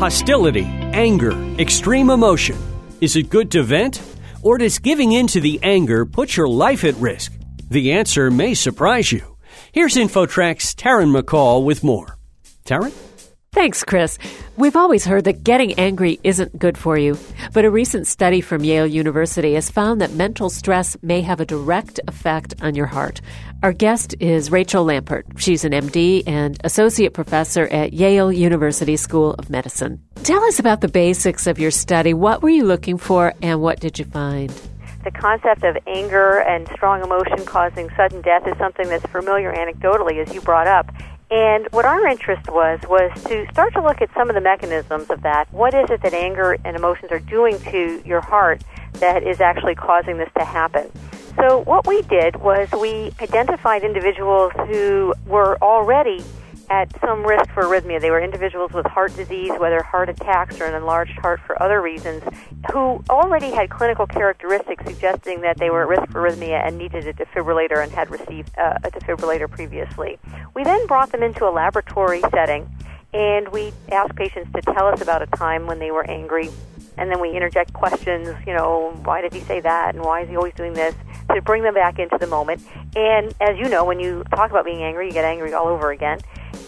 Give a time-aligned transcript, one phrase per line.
[0.00, 0.64] hostility,
[0.94, 2.56] anger, extreme emotion.
[3.02, 4.00] Is it good to vent?
[4.40, 7.34] Or does giving in to the anger put your life at risk?
[7.68, 9.36] The answer may surprise you.
[9.72, 12.16] Here's InfoTrack's Taryn McCall with more.
[12.64, 12.94] Taryn?
[13.52, 14.16] Thanks, Chris.
[14.56, 17.18] We've always heard that getting angry isn't good for you,
[17.52, 21.44] but a recent study from Yale University has found that mental stress may have a
[21.44, 23.20] direct effect on your heart.
[23.64, 25.24] Our guest is Rachel Lampert.
[25.36, 30.00] She's an MD and associate professor at Yale University School of Medicine.
[30.22, 32.14] Tell us about the basics of your study.
[32.14, 34.50] What were you looking for and what did you find?
[35.02, 40.24] The concept of anger and strong emotion causing sudden death is something that's familiar anecdotally,
[40.24, 40.92] as you brought up.
[41.30, 45.10] And what our interest was was to start to look at some of the mechanisms
[45.10, 45.52] of that.
[45.52, 48.62] What is it that anger and emotions are doing to your heart
[48.94, 50.90] that is actually causing this to happen?
[51.36, 56.24] So what we did was we identified individuals who were already
[56.70, 58.00] at some risk for arrhythmia.
[58.00, 61.82] They were individuals with heart disease, whether heart attacks or an enlarged heart for other
[61.82, 62.22] reasons,
[62.72, 67.08] who already had clinical characteristics suggesting that they were at risk for arrhythmia and needed
[67.08, 70.18] a defibrillator and had received uh, a defibrillator previously.
[70.54, 72.70] We then brought them into a laboratory setting
[73.12, 76.50] and we asked patients to tell us about a time when they were angry
[76.96, 80.28] and then we interject questions, you know, why did he say that and why is
[80.28, 80.94] he always doing this
[81.34, 82.62] to bring them back into the moment.
[82.94, 85.90] And as you know, when you talk about being angry, you get angry all over
[85.90, 86.18] again.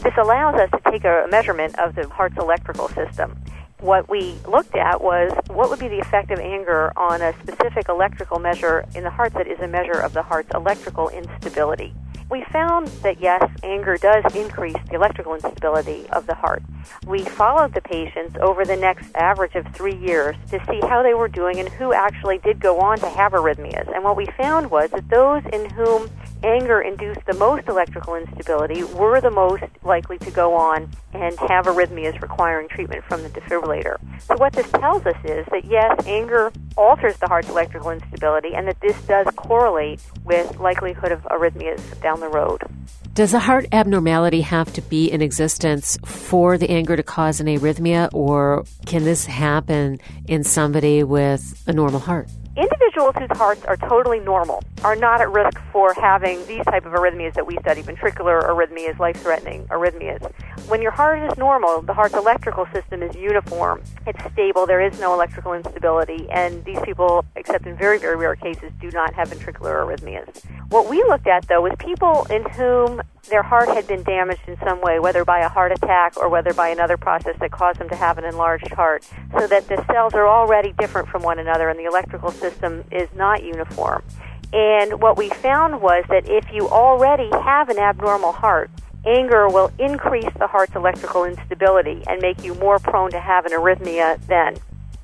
[0.02, 3.38] This allows us to take a measurement of the heart's electrical system.
[3.78, 7.88] What we looked at was what would be the effect of anger on a specific
[7.88, 11.94] electrical measure in the heart that is a measure of the heart's electrical instability.
[12.32, 16.62] We found that yes, anger does increase the electrical instability of the heart.
[17.06, 21.14] We followed the patients over the next average of three years to see how they
[21.14, 23.94] were doing and who actually did go on to have arrhythmias.
[23.94, 26.10] And what we found was that those in whom
[26.44, 31.66] anger induced the most electrical instability were the most likely to go on and have
[31.66, 33.96] arrhythmias requiring treatment from the defibrillator.
[34.20, 38.66] So what this tells us is that yes, anger alters the heart's electrical instability and
[38.66, 42.62] that this does correlate with likelihood of arrhythmias down the road.
[43.14, 47.46] Does a heart abnormality have to be in existence for the anger to cause an
[47.46, 52.28] arrhythmia or can this happen in somebody with a normal heart?
[52.82, 56.92] Individuals whose hearts are totally normal are not at risk for having these type of
[56.92, 60.32] arrhythmias that we study, ventricular arrhythmias, life-threatening arrhythmias.
[60.68, 63.82] When your heart is normal, the heart's electrical system is uniform.
[64.04, 64.66] It's stable.
[64.66, 68.90] There is no electrical instability, and these people, except in very, very rare cases, do
[68.90, 70.44] not have ventricular arrhythmias.
[70.70, 74.56] What we looked at, though, was people in whom their heart had been damaged in
[74.58, 77.88] some way, whether by a heart attack or whether by another process that caused them
[77.88, 81.68] to have an enlarged heart, so that the cells are already different from one another
[81.68, 84.02] and the electrical system is not uniform.
[84.52, 88.70] And what we found was that if you already have an abnormal heart,
[89.06, 93.52] anger will increase the heart's electrical instability and make you more prone to have an
[93.52, 94.56] arrhythmia then.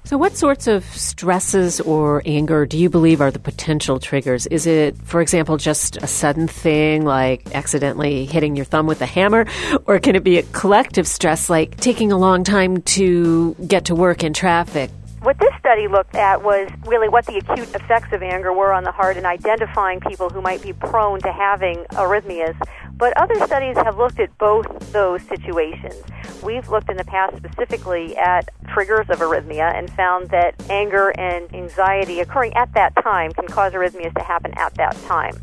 [0.09, 4.47] So, what sorts of stresses or anger do you believe are the potential triggers?
[4.47, 9.07] Is it, for example, just a sudden thing like accidentally hitting your thumb with a
[9.07, 9.45] hammer?
[9.85, 13.95] Or can it be a collective stress like taking a long time to get to
[13.95, 14.91] work in traffic?
[15.21, 18.85] What this study looked at was really what the acute effects of anger were on
[18.85, 22.57] the heart and identifying people who might be prone to having arrhythmias.
[22.97, 25.97] But other studies have looked at both those situations.
[26.43, 31.53] We've looked in the past specifically at triggers of arrhythmia and found that anger and
[31.53, 35.35] anxiety occurring at that time can cause arrhythmias to happen at that time.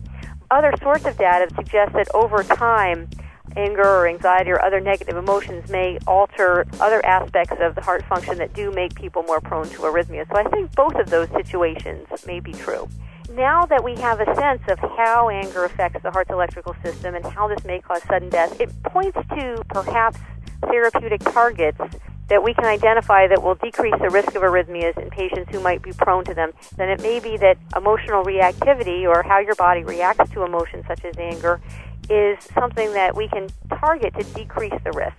[0.51, 3.09] Other sorts of data suggest that over time,
[3.55, 8.37] anger or anxiety or other negative emotions may alter other aspects of the heart function
[8.37, 10.27] that do make people more prone to arrhythmia.
[10.27, 12.87] So I think both of those situations may be true.
[13.31, 17.25] Now that we have a sense of how anger affects the heart's electrical system and
[17.25, 20.19] how this may cause sudden death, it points to perhaps
[20.61, 21.79] therapeutic targets
[22.27, 25.81] that we can identify that will decrease the risk of arrhythmias in patients who might
[25.81, 29.83] be prone to them, then it may be that emotional reactivity or how your body
[29.83, 31.61] reacts to emotions such as anger
[32.09, 33.49] is something that we can
[33.79, 35.15] target to decrease the risk.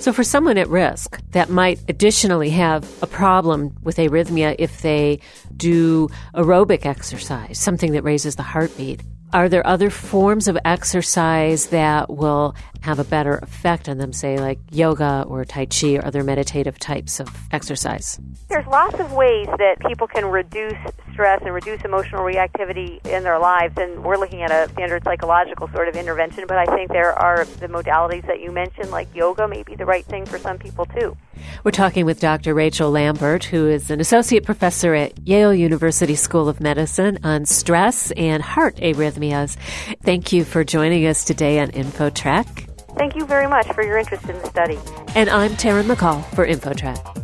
[0.00, 5.20] So, for someone at risk that might additionally have a problem with arrhythmia if they
[5.56, 9.02] do aerobic exercise, something that raises the heartbeat,
[9.32, 14.38] are there other forms of exercise that will have a better effect on them, say
[14.38, 18.20] like yoga or Tai Chi or other meditative types of exercise?
[18.48, 20.76] There's lots of ways that people can reduce
[21.12, 25.68] stress and reduce emotional reactivity in their lives, and we're looking at a standard psychological
[25.68, 29.48] sort of intervention, but I think there are the modalities that you mentioned, like yoga,
[29.48, 31.16] may be the right thing for some people too.
[31.64, 32.54] We're talking with Dr.
[32.54, 38.10] Rachel Lampert, who is an associate professor at Yale University School of Medicine on stress
[38.12, 39.56] and heart arrhythmias.
[40.02, 42.68] Thank you for joining us today on InfoTrack.
[42.96, 44.78] Thank you very much for your interest in the study.
[45.14, 47.18] And I'm Taryn McCall for InfoTrack.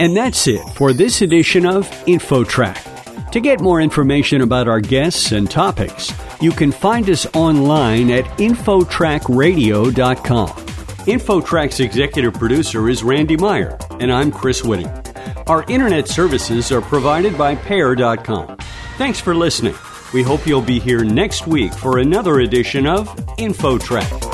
[0.00, 3.30] And that's it for this edition of InfoTrack.
[3.32, 8.24] To get more information about our guests and topics, you can find us online at
[8.38, 10.67] InfoTrackRadio.com.
[11.08, 14.90] InfoTrack's executive producer is Randy Meyer, and I'm Chris Whitting.
[15.46, 18.58] Our internet services are provided by Pair.com.
[18.98, 19.74] Thanks for listening.
[20.12, 23.08] We hope you'll be here next week for another edition of
[23.38, 24.27] InfoTrack.